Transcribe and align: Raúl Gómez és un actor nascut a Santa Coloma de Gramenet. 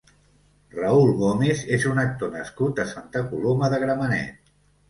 Raúl 0.77 1.11
Gómez 1.19 1.61
és 1.77 1.85
un 1.91 2.03
actor 2.05 2.33
nascut 2.39 2.81
a 2.85 2.89
Santa 2.95 3.25
Coloma 3.29 3.73
de 3.75 3.83
Gramenet. 3.85 4.53